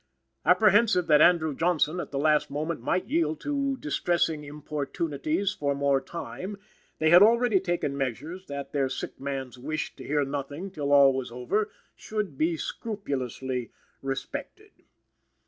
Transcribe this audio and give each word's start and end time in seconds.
Apprehensive 0.47 1.05
that 1.05 1.21
Andrew 1.21 1.53
Johnson, 1.55 1.99
at 1.99 2.09
the 2.09 2.17
last 2.17 2.49
moment, 2.49 2.81
might 2.81 3.05
yield 3.07 3.39
to 3.41 3.77
distressing 3.77 4.43
importunities 4.43 5.53
for 5.53 5.75
more 5.75 6.01
time, 6.01 6.57
they 6.97 7.11
had 7.11 7.21
already 7.21 7.59
taken 7.59 7.95
measures 7.95 8.47
that 8.47 8.71
their 8.73 8.89
sick 8.89 9.19
man's 9.19 9.59
wish 9.59 9.95
to 9.97 10.03
hear 10.03 10.25
nothing 10.25 10.71
till 10.71 10.91
all 10.91 11.13
was 11.13 11.31
over 11.31 11.69
should 11.95 12.35
be 12.35 12.57
scrupulously 12.57 13.69
respected. 14.01 14.71